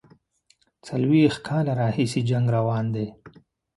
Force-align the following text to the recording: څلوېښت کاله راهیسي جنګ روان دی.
څلوېښت 0.87 1.39
کاله 1.47 1.71
راهیسي 1.81 2.21
جنګ 2.29 2.45
روان 2.55 2.85
دی. 2.95 3.07